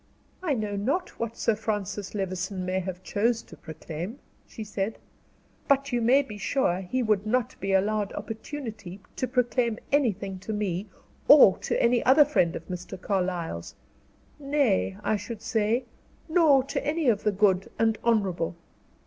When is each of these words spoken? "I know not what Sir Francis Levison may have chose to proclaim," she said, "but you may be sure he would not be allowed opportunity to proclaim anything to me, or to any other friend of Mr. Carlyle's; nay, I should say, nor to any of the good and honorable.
"I 0.41 0.55
know 0.55 0.75
not 0.75 1.19
what 1.19 1.37
Sir 1.37 1.53
Francis 1.53 2.15
Levison 2.15 2.65
may 2.65 2.79
have 2.79 3.03
chose 3.03 3.43
to 3.43 3.55
proclaim," 3.55 4.17
she 4.47 4.63
said, 4.63 4.97
"but 5.67 5.91
you 5.93 6.01
may 6.01 6.23
be 6.23 6.39
sure 6.39 6.79
he 6.81 7.03
would 7.03 7.27
not 7.27 7.55
be 7.59 7.71
allowed 7.73 8.11
opportunity 8.13 8.99
to 9.15 9.27
proclaim 9.27 9.77
anything 9.91 10.39
to 10.39 10.53
me, 10.53 10.89
or 11.27 11.55
to 11.59 11.79
any 11.79 12.03
other 12.03 12.25
friend 12.25 12.55
of 12.55 12.67
Mr. 12.67 12.99
Carlyle's; 12.99 13.75
nay, 14.39 14.97
I 15.03 15.17
should 15.17 15.43
say, 15.43 15.85
nor 16.27 16.63
to 16.63 16.83
any 16.83 17.07
of 17.07 17.21
the 17.23 17.31
good 17.31 17.69
and 17.77 17.99
honorable. 18.03 18.55